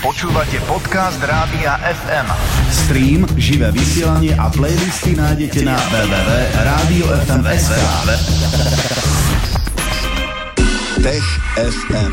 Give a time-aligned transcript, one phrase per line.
[0.00, 2.24] Počúvate podcast Rádia FM.
[2.72, 7.76] Stream, živé vysielanie a playlisty nájdete na www.radiofm.sk
[11.00, 11.24] Tech
[11.56, 12.12] FM.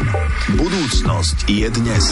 [0.55, 2.03] Budúcnosť je dnes.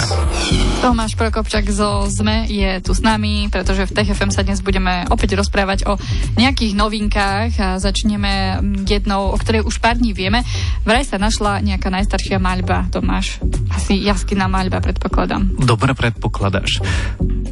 [0.83, 5.07] Tomáš Prokopčak zo ZME je tu s nami, pretože v Tech FM sa dnes budeme
[5.07, 5.95] opäť rozprávať o
[6.35, 10.43] nejakých novinkách a začneme jednou, o ktorej už pár dní vieme.
[10.83, 13.39] Vraj sa našla nejaká najstaršia maľba, Tomáš.
[13.71, 15.55] Asi jaskyná maľba, predpokladám.
[15.55, 16.83] Dobre predpokladáš.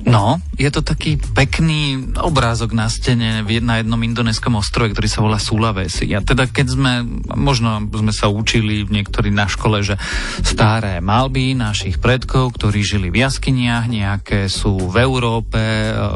[0.03, 5.39] No, je to taký pekný obrázok na stene na jednom indonéskom ostrove, ktorý sa volá
[5.39, 6.11] Sulawesi.
[6.11, 6.93] A teda keď sme,
[7.33, 9.95] možno sme sa učili niektorí na škole, že
[10.43, 15.61] staré malby našich predkov, ktorí žili v jaskyniach, nejaké sú v Európe,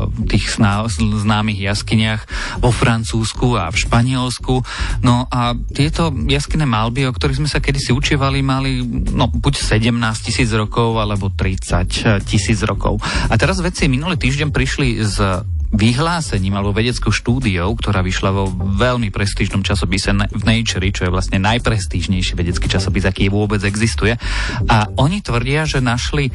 [0.03, 0.59] v tých
[0.99, 2.27] známych jaskyniach
[2.59, 4.53] vo Francúzsku a v Španielsku.
[4.99, 8.83] No a tieto jaskyné malby, o ktorých sme sa kedysi učievali, mali
[9.15, 9.95] no, buď 17
[10.27, 12.99] tisíc rokov, alebo 30 tisíc rokov.
[13.31, 15.21] A teraz vec vedci minulý týždeň prišli s
[15.69, 21.37] vyhlásením alebo vedeckou štúdiou, ktorá vyšla vo veľmi prestížnom časopise v Nature, čo je vlastne
[21.37, 24.17] najprestížnejší vedecký časopis, aký vôbec existuje.
[24.65, 26.33] A oni tvrdia, že našli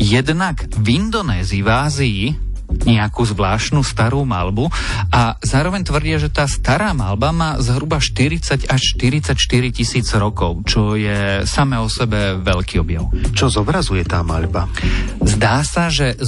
[0.00, 2.22] jednak v Indonézii, v Ázii,
[2.82, 4.66] nejakú zvláštnu starú malbu
[5.14, 9.38] a zároveň tvrdia, že tá stará malba má zhruba 40 až 44
[9.70, 13.06] tisíc rokov, čo je samé o sebe veľký objav.
[13.30, 14.66] Čo zobrazuje tá malba?
[15.22, 16.18] Zdá sa, že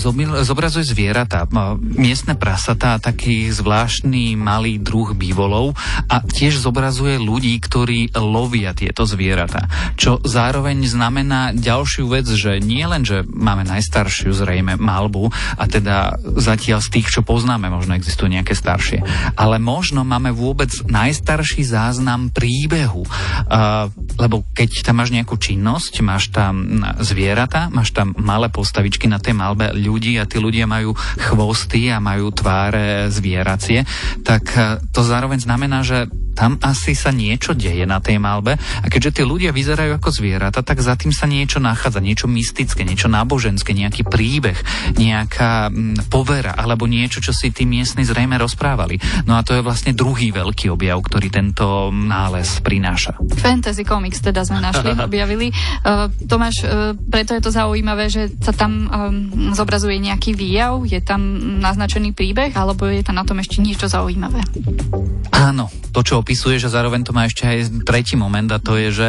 [0.46, 1.48] zobrazuje zvieratá,
[1.80, 5.74] miestne prasatá, taký zvláštny malý druh bývolov
[6.06, 9.68] a tiež zobrazuje ľudí, ktorí lovia tieto zvieratá.
[9.98, 16.18] Čo zároveň znamená ďalšiu vec, že nie len, že máme najstaršiu zrejme malbu a teda
[16.36, 19.00] zatiaľ z tých, čo poznáme, možno existujú nejaké staršie.
[19.34, 23.02] Ale možno máme vôbec najstarší záznam príbehu.
[23.02, 23.88] Uh,
[24.20, 29.32] lebo keď tam máš nejakú činnosť, máš tam zvieratá, máš tam malé postavičky na tej
[29.32, 33.88] malbe ľudí a tí ľudia majú chvosty a majú tváre zvieracie,
[34.20, 38.86] tak uh, to zároveň znamená, že tam asi sa niečo deje na tej malbe a
[38.92, 43.08] keďže tí ľudia vyzerajú ako zvieratá, tak za tým sa niečo nachádza, niečo mystické, niečo
[43.08, 44.60] náboženské, nejaký príbeh,
[45.00, 49.00] nejaká mm, povera alebo niečo, čo si tí miestni zrejme rozprávali.
[49.24, 53.16] No a to je vlastne druhý veľký objav, ktorý tento nález prináša.
[53.40, 55.48] Fantasy Comics teda sme našli, objavili.
[55.80, 61.00] Uh, Tomáš, uh, preto je to zaujímavé, že sa tam um, zobrazuje nejaký výjav, je
[61.00, 61.24] tam
[61.64, 64.44] naznačený príbeh, alebo je tam na tom ešte niečo zaujímavé?
[65.32, 68.90] Áno, to, čo opisuješ a zároveň to má ešte aj tretí moment a to je,
[68.90, 69.08] že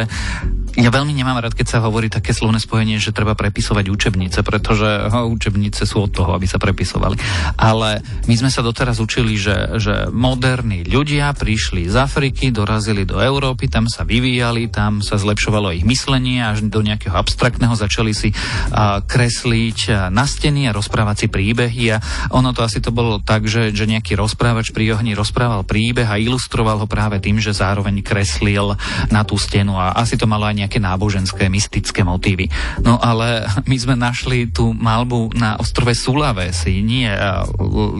[0.76, 5.08] ja veľmi nemám rád, keď sa hovorí také slovné spojenie, že treba prepisovať učebnice, pretože
[5.08, 7.16] ho, učebnice sú od toho, aby sa prepisovali.
[7.56, 13.22] Ale my sme sa doteraz učili, že, že moderní ľudia prišli z Afriky, dorazili do
[13.22, 18.34] Európy, tam sa vyvíjali, tam sa zlepšovalo ich myslenie až do nejakého abstraktného začali si
[18.74, 22.02] a, kresliť na steny a rozprávať si príbehy a
[22.34, 26.18] ono to asi to bolo tak, že, že nejaký rozprávač pri ohni rozprával príbeh a
[26.18, 28.74] ilustroval ho práve tým, že zároveň kreslil
[29.14, 32.50] na tú stenu a asi to malo aj nejaké náboženské, mystické motívy.
[32.82, 37.08] No ale my sme našli tú malbu na ostrove Sulawesi, nie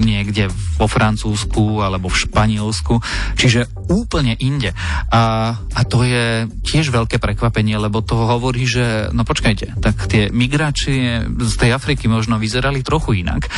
[0.02, 2.98] niekde vo Francúzsku alebo v Španielsku,
[3.38, 4.74] čiže úplne inde.
[5.10, 10.28] A, a to je tiež veľké prekvapenie, lebo to hovorí, že no počkajte, tak tie
[10.32, 13.48] migrácie z tej Afriky možno vyzerali trochu inak,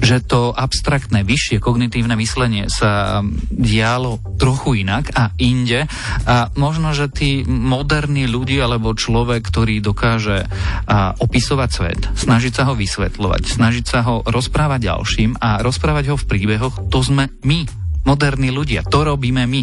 [0.00, 3.20] že to abstraktné, vyššie kognitívne myslenie sa
[3.50, 5.88] dialo trochu inak a inde
[6.26, 12.52] a možno, že tí moderní ľudia ľudí alebo človek, ktorý dokáže a, opisovať svet, snažiť
[12.52, 17.32] sa ho vysvetľovať, snažiť sa ho rozprávať ďalším a rozprávať ho v príbehoch, to sme
[17.48, 17.64] my,
[18.04, 18.86] moderní ľudia.
[18.86, 19.60] To robíme my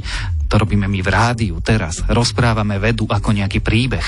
[0.53, 4.05] to robíme my v rádiu teraz, rozprávame vedu ako nejaký príbeh,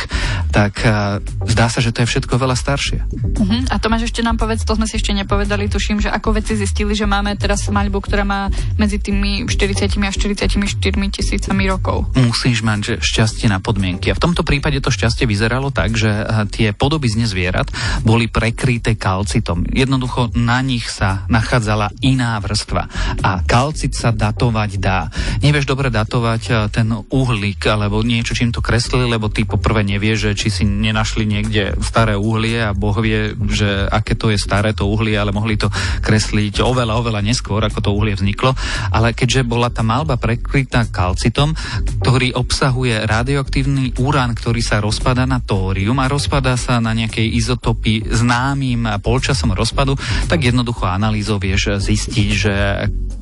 [0.54, 1.18] tak uh,
[1.50, 3.02] zdá sa, že to je všetko veľa staršie.
[3.02, 3.66] Uh-huh.
[3.74, 6.94] A Tomáš, ešte nám povedz, to sme si ešte nepovedali, tuším, že ako veci zistili,
[6.94, 10.70] že máme teraz maľbu, ktorá má medzi tými 40 a 44
[11.10, 12.14] tisícami rokov.
[12.14, 14.14] Musíš mať že šťastie na podmienky.
[14.14, 16.12] A v tomto prípade to šťastie vyzeralo tak, že
[16.54, 17.72] tie podoby z zvierat
[18.06, 19.66] boli prekryté kalcitom.
[19.72, 22.86] Jednoducho na nich sa nachádzala iná vrstva.
[23.26, 25.10] A kalcit sa datovať dá.
[25.42, 30.20] Nevieš dobre datovať sledovať ten uhlík alebo niečo, čím to kreslili, lebo ty poprvé nevie,
[30.20, 34.76] že či si nenašli niekde staré uhlie a Boh vie, že aké to je staré
[34.76, 35.72] to uhlie, ale mohli to
[36.04, 38.52] kresliť oveľa, oveľa neskôr, ako to uhlie vzniklo.
[38.92, 41.56] Ale keďže bola tá malba prekrytá kalcitom,
[42.04, 48.12] ktorý obsahuje radioaktívny urán, ktorý sa rozpada na tórium a rozpada sa na nejakej izotopy
[48.12, 49.96] známym polčasom rozpadu,
[50.28, 52.54] tak jednoducho analýzou vieš zistiť, že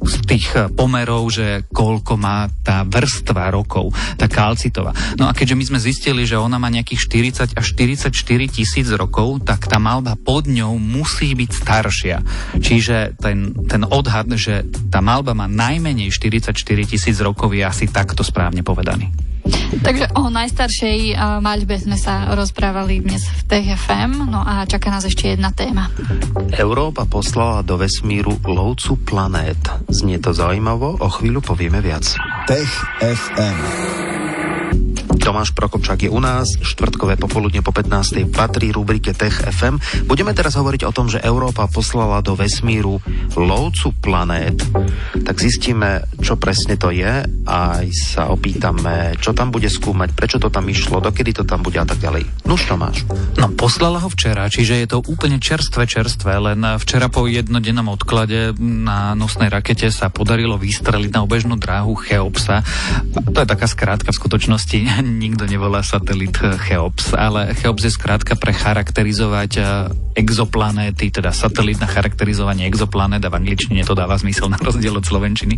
[0.03, 4.91] z tých eh, pomerov, že koľko má tá vrstva rokov, tá kalcitová.
[5.19, 8.13] No a keďže my sme zistili, že ona má nejakých 40 až 44
[8.47, 12.17] tisíc rokov, tak tá malba pod ňou musí byť staršia.
[12.59, 16.53] Čiže ten, ten odhad, že tá malba má najmenej 44
[16.87, 19.32] tisíc rokov je asi takto správne povedaný.
[19.83, 25.33] Takže o najstaršej maľbe sme sa rozprávali dnes v TFM, no a čaká nás ešte
[25.33, 25.91] jedna téma.
[26.55, 29.59] Európa poslala do vesmíru lovcu planét.
[29.91, 32.05] Znie to zaujímavo, o chvíľu povieme viac.
[32.47, 32.69] Tech
[33.01, 34.12] FM.
[35.23, 38.27] Tomáš Prokopčák je u nás, štvrtkové popoludne po 15.
[38.27, 39.79] patrí rubrike Tech FM.
[40.03, 42.99] Budeme teraz hovoriť o tom, že Európa poslala do vesmíru
[43.39, 44.59] lovcu planét.
[45.23, 50.43] Tak zistíme, čo presne to je a aj sa opýtame, čo tam bude skúmať, prečo
[50.43, 52.27] to tam išlo, dokedy to tam bude a tak ďalej.
[52.43, 53.07] Nuž Tomáš.
[53.39, 58.51] No, poslala ho včera, čiže je to úplne čerstvé, čerstvé, len včera po jednodennom odklade
[58.59, 62.59] na nosnej rakete sa podarilo vystreliť na obežnú dráhu Cheopsa.
[63.31, 64.79] To je taká skrátka v skutočnosti
[65.13, 69.61] nikto nevolá satelit Cheops, ale Cheops je skrátka pre charakterizovať e,
[70.17, 75.05] exoplanéty, teda satelit na charakterizovanie exoplanét a v angličtine to dáva zmysel na rozdiel od
[75.05, 75.57] slovenčiny.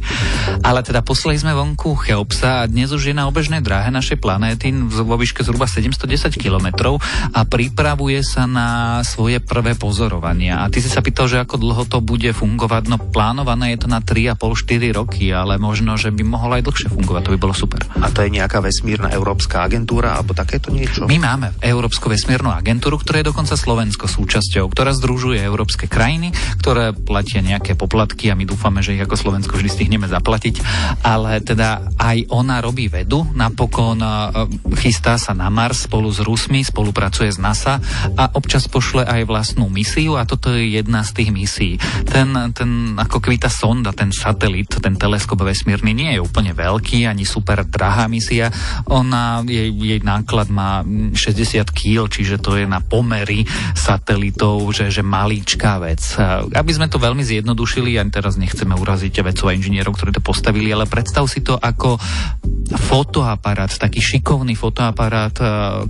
[0.63, 4.72] Ale teda poslali sme vonku Cheopsa a dnes už je na obežnej dráhe našej planéty
[4.75, 6.98] vo výške zhruba 710 km
[7.36, 10.63] a pripravuje sa na svoje prvé pozorovania.
[10.63, 12.90] A ty si sa pýtal, že ako dlho to bude fungovať.
[12.90, 17.22] No plánované je to na 3,5-4 roky, ale možno, že by mohlo aj dlhšie fungovať.
[17.28, 17.86] To by bolo super.
[18.02, 21.06] A to je nejaká vesmírna Európska agentúra alebo takéto niečo?
[21.06, 26.95] My máme Európsku vesmírnu agentúru, ktorá je dokonca Slovensko súčasťou, ktorá združuje európske krajiny, ktoré
[26.95, 30.62] platia nejaké poplatky a my dúfame, že ich ako Slovensko vždy stihneme zaplatiť.
[31.06, 34.09] Ale teda aj ona robí vedu, napokon e,
[34.80, 37.77] chystá sa na Mars spolu s Rusmi, spolupracuje s NASA
[38.15, 41.74] a občas pošle aj vlastnú misiu a toto je jedna z tých misií.
[42.07, 47.27] Ten, ten ako keby sonda, ten satelit, ten teleskop vesmírny nie je úplne veľký, ani
[47.27, 48.53] super drahá misia.
[48.88, 53.43] Ona, jej, jej náklad má 60 kg, čiže to je na pomery
[53.75, 56.01] satelitov, že, že malíčká vec.
[56.55, 60.69] Aby sme to veľmi zjednodušili, ja teraz nechceme uraziť vedcov a inžinierov, ktorí to postavili,
[60.69, 61.97] ale predstav si to ako
[62.73, 65.33] fotoaparát, taký šikovný fotoaparát,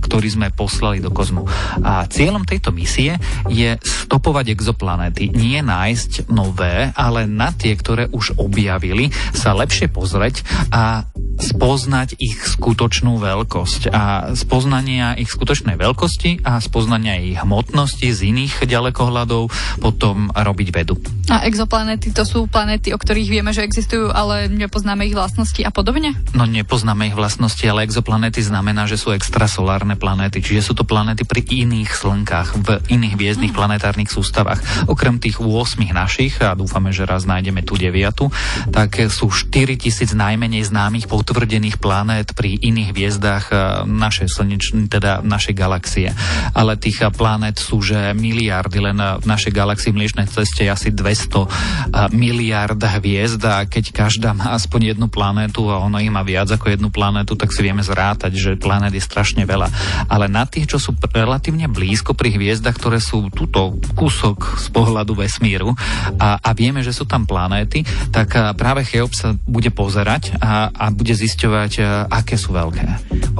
[0.00, 1.44] ktorý sme poslali do kozmu.
[1.80, 3.16] A cieľom tejto misie
[3.48, 5.32] je stopovať exoplanéty.
[5.32, 11.04] Nie nájsť nové, ale na tie, ktoré už objavili, sa lepšie pozrieť a
[11.36, 18.64] spoznať ich skutočnú veľkosť a spoznania ich skutočnej veľkosti a spoznania ich hmotnosti z iných
[18.64, 20.96] ďalekohľadov potom robiť vedu.
[21.28, 25.70] A exoplanéty to sú planéty, o ktorých vieme, že existujú, ale nepoznáme ich vlastnosti a
[25.74, 26.14] podobne?
[26.32, 31.26] No nepoznáme ich vlastnosti, ale exoplanéty znamená, že sú extrasolárne planéty, čiže sú to planéty
[31.26, 33.58] pri iných slnkách, v iných hviezdnych mm.
[33.58, 34.62] planetárnych sústavách.
[34.86, 38.30] Okrem tých 8 našich, a dúfame, že raz nájdeme tú deviatu,
[38.70, 45.58] tak sú 4000 najmenej známych potvrdených planét pri iných hviezdách eh, našej slnečnej, teda našej
[45.58, 46.14] galaxie.
[46.54, 50.70] Ale tých eh, planét sú že miliardy, len eh, v našej galaxii Mliečnej ceste je
[50.70, 56.22] asi 200 miliard hviezd a keď každá má aspoň jednu planétu a ono ich má
[56.22, 59.66] viac ako jednu planétu, tak si vieme zrátať, že planét je strašne veľa.
[60.06, 65.16] Ale na tých, čo sú relatívne blízko pri hviezdach, ktoré sú túto kúsok z pohľadu
[65.16, 65.72] vesmíru
[66.20, 67.82] a, a vieme, že sú tam planéty,
[68.12, 71.82] tak práve Cheops sa bude pozerať a, a bude zisťovať, e,
[72.12, 72.84] aké sú veľké.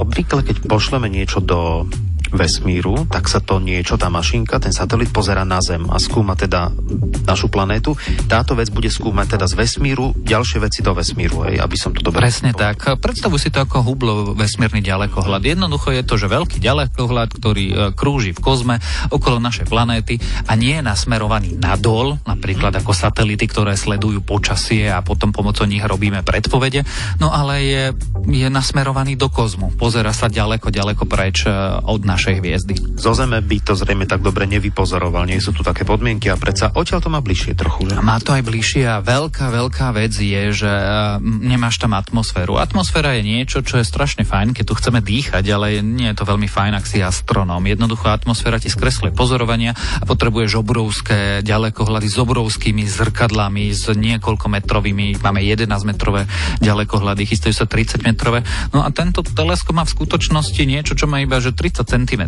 [0.01, 1.85] Obvykle, keď pošleme niečo do
[2.31, 6.69] vesmíru, tak sa to niečo, tá mašinka, ten satelit pozera na Zem a skúma teda
[7.25, 7.97] našu planétu.
[8.29, 12.03] Táto vec bude skúmať teda z vesmíru ďalšie veci do vesmíru, hej, aby som to
[12.03, 12.99] dobre Presne tak.
[12.99, 15.41] Predstavuj si to ako hublo vesmírny ďalekohľad.
[15.41, 18.75] Jednoducho je to, že veľký ďalekohľad, ktorý e, krúži v kozme
[19.09, 24.99] okolo našej planéty a nie je nasmerovaný nadol, napríklad ako satelity, ktoré sledujú počasie a
[24.99, 26.83] potom pomocou nich robíme predpovede,
[27.23, 27.83] no ale je,
[28.27, 29.71] je nasmerovaný do kozmu.
[29.79, 31.51] Pozera sa ďaleko, ďaleko preč e,
[31.87, 32.75] od nás našej hviezdy.
[32.99, 36.75] Zo Zeme by to zrejme tak dobre nevypozoroval, nie sú tu také podmienky a predsa
[36.75, 37.87] odtiaľ to má bližšie trochu.
[37.87, 38.03] Že?
[38.03, 42.59] Má to aj bližšie a veľká, veľká vec je, že uh, nemáš tam atmosféru.
[42.59, 46.27] Atmosféra je niečo, čo je strašne fajn, keď tu chceme dýchať, ale nie je to
[46.27, 47.63] veľmi fajn, ak si astronóm.
[47.63, 55.39] Jednoducho atmosféra ti skresluje pozorovania a potrebuješ obrovské ďalekohľady s obrovskými zrkadlami, s niekoľkometrovými, máme
[55.39, 56.27] 11 metrové
[56.59, 58.43] ďalekohľady, chystajú sa 30 metrové.
[58.75, 62.23] No a tento teleskop má v skutočnosti niečo, čo má iba že 30 cm cm.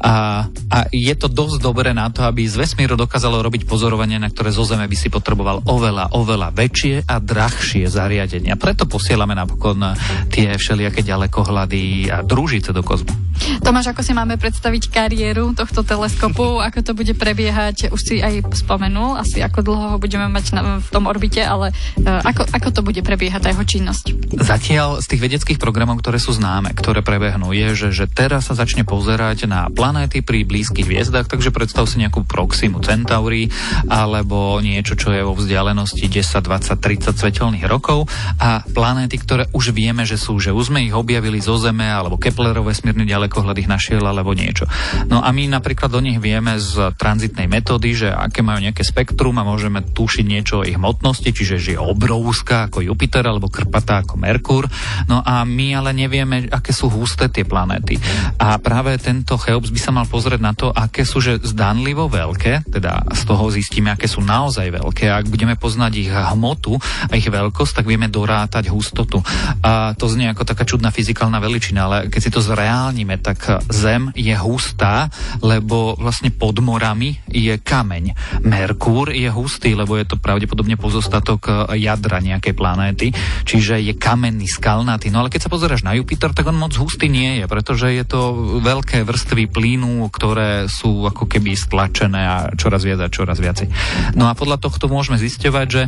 [0.00, 4.32] A, a je to dosť dobré na to, aby z vesmíru dokázalo robiť pozorovanie, na
[4.32, 8.56] ktoré zo Zeme by si potreboval oveľa, oveľa väčšie a drahšie zariadenia.
[8.56, 9.92] Preto posielame napokon
[10.32, 13.29] tie všelijaké ďalekohľady a družice do kozmu.
[13.60, 18.52] Tomáš, ako si máme predstaviť kariéru tohto teleskopu, ako to bude prebiehať, už si aj
[18.54, 22.68] spomenul, asi ako dlho ho budeme mať na, v tom orbite, ale uh, ako, ako
[22.70, 24.04] to bude prebiehať tá jeho činnosť?
[24.40, 28.54] Zatiaľ z tých vedeckých programov, ktoré sú známe, ktoré prebehnú, je, že, že teraz sa
[28.56, 33.50] začne pozerať na planéty pri blízkych hviezdach, takže predstav si nejakú Proximu Centauri
[33.86, 38.06] alebo niečo, čo je vo vzdialenosti 10, 20, 30 svetelných rokov.
[38.38, 42.20] A planéty, ktoré už vieme, že sú, že už sme ich objavili zo Zeme alebo
[42.20, 44.66] Keplerov vesmírny ďalekohľad ich našiel alebo niečo.
[45.06, 49.38] No a my napríklad do nich vieme z tranzitnej metódy, že aké majú nejaké spektrum
[49.38, 54.02] a môžeme tušiť niečo o ich hmotnosti, čiže že je obrovská ako Jupiter alebo krpatá
[54.02, 54.66] ako Merkur.
[55.06, 58.02] No a my ale nevieme, aké sú husté tie planéty.
[58.42, 62.66] A práve tento Cheops by sa mal pozrieť na to, aké sú že zdanlivo veľké,
[62.66, 65.06] teda z toho zistíme, aké sú naozaj veľké.
[65.06, 69.22] A ak budeme poznať ich hmotu a ich veľkosť, tak vieme dorátať hustotu.
[69.62, 74.12] A to znie ako taká čudná fyzikálna veličina, ale keď si to zreálnime, tak Zem
[74.16, 75.08] je hustá,
[75.40, 78.16] lebo vlastne pod morami je kameň.
[78.44, 83.06] Merkúr je hustý, lebo je to pravdepodobne pozostatok jadra nejakej planéty,
[83.46, 85.08] čiže je kamenný, skalnatý.
[85.08, 88.04] No ale keď sa pozeráš na Jupiter, tak on moc hustý nie je, pretože je
[88.04, 88.20] to
[88.60, 93.70] veľké vrstvy plynu, ktoré sú ako keby stlačené a čoraz viac a čoraz viacej.
[94.18, 95.82] No a podľa tohto môžeme zisťovať, že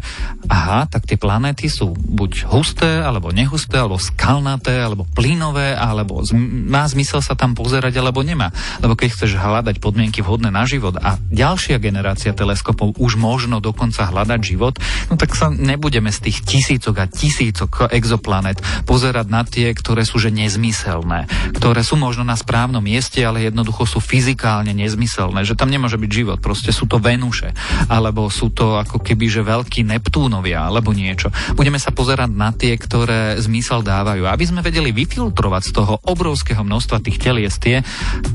[0.48, 6.24] aha, tak tie planéty sú buď husté, alebo nehusté, alebo skalnaté, alebo plynové, alebo
[6.70, 8.54] má zmysel sa tam pozerať, alebo nemá.
[8.80, 14.08] Lebo keď chceš hľadať podmienky vhodné na život a ďalšia generácia teleskopov už možno dokonca
[14.08, 14.78] hľadať život,
[15.10, 20.22] no tak sa nebudeme z tých tisícok a tisícok exoplanet pozerať na tie, ktoré sú
[20.22, 21.26] že nezmyselné,
[21.58, 26.10] ktoré sú možno na správnom mieste, ale jednoducho sú fyzikálne nezmyselné, že tam nemôže byť
[26.14, 27.50] život, proste sú to Venuše,
[27.90, 31.34] alebo sú to ako keby, že veľkí Neptúnovia, alebo niečo.
[31.58, 36.62] Budeme sa pozerať na tie, ktoré zmysel dávajú, aby sme vedeli vyfiltrovať z toho obrovského
[36.62, 37.82] množstva tých telies tie,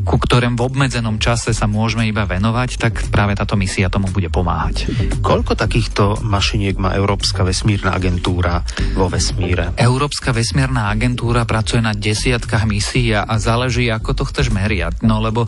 [0.04, 4.28] ku ktorým v obmedzenom čase sa môžeme iba venovať, tak práve táto misia tomu bude
[4.28, 4.92] pomáhať.
[5.24, 8.66] Koľko takýchto mašiniek má Európska vesmírna agentúra
[8.98, 9.78] vo vesmíre?
[9.78, 15.06] Európska vesmírna agentúra pracuje na desiatkách misií a záleží, ako to chceš meriať.
[15.06, 15.46] No lebo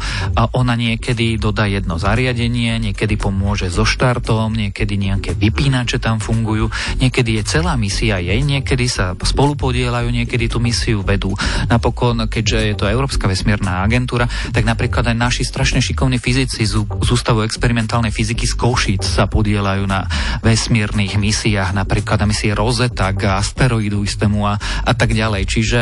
[0.54, 6.70] ona niekedy dodá jedno zariadenie, niekedy pomôže so štartom, niekedy nejaké vypínače tam fungujú,
[7.02, 11.34] niekedy je celá misia jej, niekedy sa spolupodielajú, niekedy tú misiu vedú.
[11.66, 16.84] Napokon, keďže je to Európska vesmírna agentúra, tak napríklad aj naši strašne šikovní fyzici z,
[17.10, 20.06] Ústavu experimentálnej fyziky z Košíc sa podielajú na
[20.46, 25.50] vesmírnych misiách, napríklad na misie Rosetta k asteroidu istému a, a tak ďalej.
[25.50, 25.80] Čiže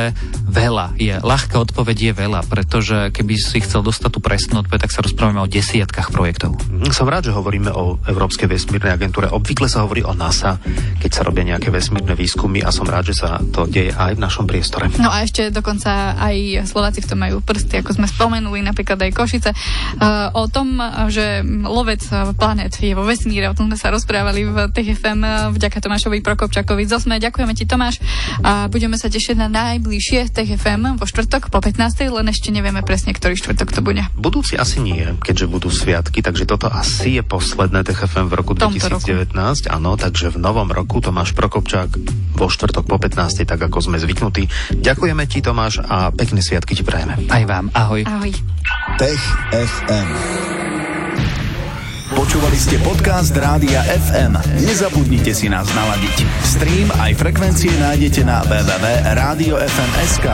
[0.47, 1.19] veľa je.
[1.19, 5.43] Ľahká odpoveď je veľa, pretože keby si chcel dostať tú presnú odpoveď, tak sa rozprávame
[5.43, 6.55] o desiatkách projektov.
[6.71, 9.27] Mm, som rád, že hovoríme o Európskej vesmírnej agentúre.
[9.29, 10.59] Obvykle sa hovorí o NASA,
[11.07, 14.23] keď sa robia nejaké vesmírne výskumy a som rád, že sa to deje aj v
[14.27, 14.91] našom priestore.
[14.99, 19.15] No a ešte dokonca aj Slováci v tom majú prsty, ako sme spomenuli, napríklad aj
[19.15, 19.55] Košice.
[19.95, 20.75] Uh, o tom,
[21.07, 22.03] že lovec
[22.35, 26.83] planet je vo vesmíre, o tom sme sa rozprávali v TFM eh, vďaka Tomášovi Prokopčakovi.
[26.83, 28.03] Zosme, ďakujeme ti Tomáš
[28.43, 32.03] a budeme sa tešiť na najbližšie TFM vo štvrtok po 15.
[32.11, 34.03] len ešte nevieme presne, ktorý štvrtok to bude.
[34.19, 39.31] Budúci asi nie, keďže budú sviatky, takže toto asi je posledné TFM v roku 2019.
[39.31, 39.71] Roku.
[39.71, 41.89] Áno, takže v novom roku Tomáš Prokopčák
[42.37, 43.43] vo štvrtok po 15.
[43.47, 44.47] tak ako sme zvyknutí.
[44.77, 47.17] Ďakujeme ti Tomáš a pekné sviatky ti prajeme.
[47.27, 48.05] Aj vám, ahoj.
[48.05, 48.31] Ahoj.
[49.01, 50.09] Tech FM.
[52.13, 54.39] Počúvali ste podcast Rádia FM.
[54.63, 56.23] Nezabudnite si nás naladiť.
[56.45, 60.27] Stream aj frekvencie nájdete na www.radiofm.sk.